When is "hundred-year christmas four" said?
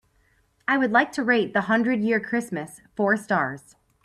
1.61-3.15